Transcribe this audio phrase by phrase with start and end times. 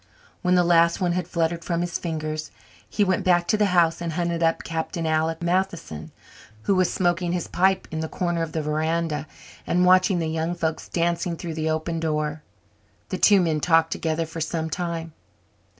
[0.41, 2.49] When the last one had fluttered from his fingers,
[2.89, 6.09] he went back to the house and hunted up Captain Alec Matheson,
[6.63, 9.27] who was smoking his pipe in a corner of the verandah
[9.67, 12.41] and watching the young folks dancing through the open door.
[13.09, 15.13] The two men talked together for some time.